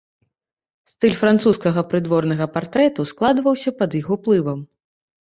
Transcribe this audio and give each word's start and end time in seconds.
Стыль 0.91 1.13
французскага 1.19 1.85
прыдворнага 1.93 2.51
партрэту 2.57 3.09
складваўся 3.15 3.79
пад 3.81 3.91
іх 4.05 4.13
уплывам. 4.19 4.69